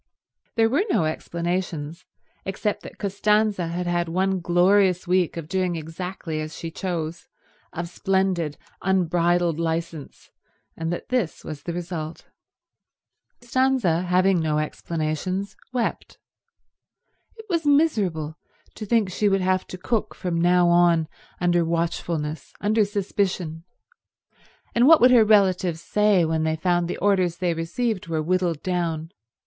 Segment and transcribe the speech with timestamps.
[0.55, 2.05] There were no explanations,
[2.43, 7.27] except that Costanza had had one glorious week of doing exactly as she chose,
[7.71, 10.31] of splendid unbridled licence,
[10.75, 12.25] and that this was the result.
[13.41, 16.17] Costanza, having no explanations, wept.
[17.35, 18.39] It was miserable
[18.77, 21.07] to think she would have to cook from now on
[21.39, 23.65] under watchfulness, under suspicion;
[24.73, 28.63] and what would her relations say when they found the orders they received were whittled
[28.63, 29.11] down?